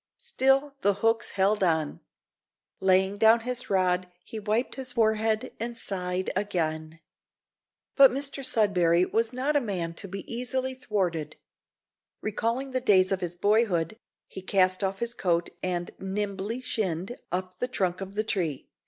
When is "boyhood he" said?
13.35-14.41